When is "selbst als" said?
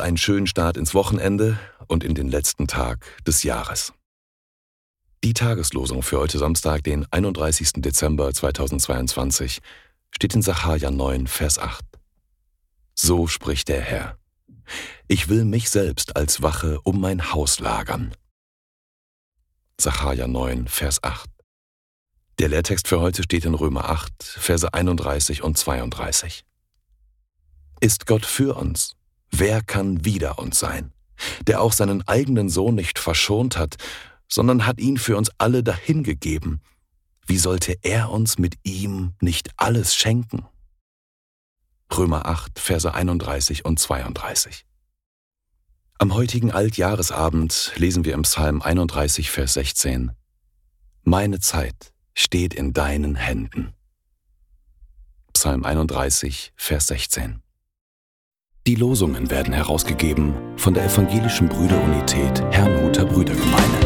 15.70-16.42